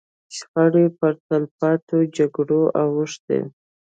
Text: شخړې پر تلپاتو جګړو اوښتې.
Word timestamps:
شخړې 0.35 0.85
پر 0.97 1.13
تلپاتو 1.27 1.97
جګړو 2.17 2.61
اوښتې. 2.81 3.39